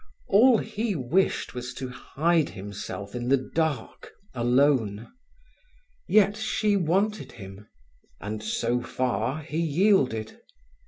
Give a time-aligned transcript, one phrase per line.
[0.29, 5.11] All he wished was to hide himself in the dark, alone.
[6.07, 7.67] Yet she wanted him,
[8.19, 10.41] and so far he yielded.